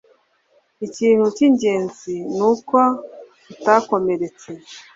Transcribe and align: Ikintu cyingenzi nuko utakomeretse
Ikintu 0.87 1.23
cyingenzi 1.35 2.15
nuko 2.35 2.77
utakomeretse 3.53 4.49